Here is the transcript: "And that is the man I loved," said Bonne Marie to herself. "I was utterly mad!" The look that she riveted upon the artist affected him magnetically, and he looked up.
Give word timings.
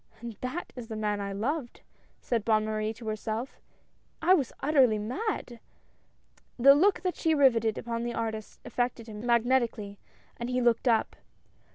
"And 0.19 0.33
that 0.41 0.73
is 0.75 0.87
the 0.87 0.95
man 0.95 1.21
I 1.21 1.31
loved," 1.31 1.81
said 2.19 2.43
Bonne 2.43 2.65
Marie 2.65 2.91
to 2.91 3.07
herself. 3.07 3.59
"I 4.19 4.33
was 4.33 4.51
utterly 4.59 4.97
mad!" 4.97 5.59
The 6.57 6.73
look 6.73 7.01
that 7.03 7.15
she 7.15 7.35
riveted 7.35 7.77
upon 7.77 8.01
the 8.01 8.15
artist 8.15 8.61
affected 8.65 9.05
him 9.05 9.23
magnetically, 9.23 9.99
and 10.37 10.49
he 10.49 10.59
looked 10.59 10.87
up. 10.87 11.15